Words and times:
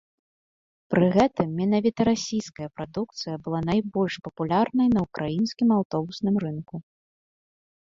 Пры 0.93 1.09
гэтым 1.15 1.47
менавіта 1.59 2.01
расійская 2.09 2.69
прадукцыя 2.79 3.35
была 3.45 3.61
найбольш 3.69 4.13
папулярнай 4.29 4.87
на 4.97 5.07
ўкраінскім 5.07 5.67
аўтобусным 5.79 6.35
рынку. 6.49 6.75